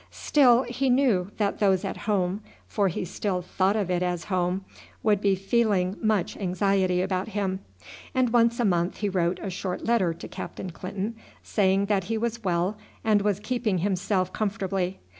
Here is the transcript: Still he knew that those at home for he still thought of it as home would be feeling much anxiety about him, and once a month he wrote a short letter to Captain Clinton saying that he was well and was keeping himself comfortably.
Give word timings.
Still 0.09 0.63
he 0.63 0.89
knew 0.89 1.29
that 1.37 1.59
those 1.59 1.85
at 1.85 1.95
home 2.09 2.41
for 2.67 2.87
he 2.87 3.05
still 3.05 3.43
thought 3.43 3.75
of 3.75 3.91
it 3.91 4.01
as 4.01 4.23
home 4.23 4.65
would 5.03 5.21
be 5.21 5.35
feeling 5.35 5.95
much 6.01 6.35
anxiety 6.37 7.03
about 7.03 7.27
him, 7.27 7.59
and 8.15 8.33
once 8.33 8.59
a 8.59 8.65
month 8.65 8.97
he 8.97 9.09
wrote 9.09 9.37
a 9.43 9.51
short 9.51 9.85
letter 9.85 10.11
to 10.11 10.27
Captain 10.27 10.71
Clinton 10.71 11.15
saying 11.43 11.85
that 11.85 12.05
he 12.05 12.17
was 12.17 12.43
well 12.43 12.75
and 13.03 13.21
was 13.21 13.39
keeping 13.39 13.77
himself 13.77 14.33
comfortably. 14.33 14.97